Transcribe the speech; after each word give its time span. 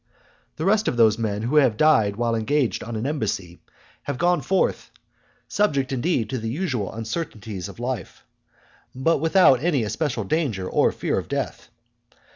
The 0.55 0.65
rest 0.65 0.87
of 0.87 0.97
those 0.97 1.19
men 1.19 1.43
who 1.43 1.57
have 1.57 1.77
died 1.77 2.15
while 2.15 2.33
engaged 2.33 2.81
on 2.83 2.95
an 2.95 3.05
embassy, 3.05 3.61
have 4.01 4.17
gone 4.17 4.41
forth, 4.41 4.89
subject 5.47 5.91
indeed 5.91 6.27
to 6.31 6.39
the 6.39 6.49
usual 6.49 6.91
uncertainties 6.91 7.69
of 7.69 7.77
life, 7.79 8.25
but 8.95 9.19
without 9.19 9.61
any 9.63 9.83
especial 9.83 10.23
danger 10.23 10.67
or 10.67 10.91
fear 10.91 11.19
of 11.19 11.27
death. 11.27 11.69